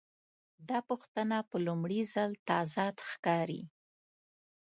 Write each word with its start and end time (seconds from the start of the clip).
دا 0.69 0.77
پوښتنه 0.89 1.37
په 1.49 1.57
لومړي 1.65 2.01
ځل 2.13 2.31
تضاد 2.47 2.95
ښکاري. 3.09 3.61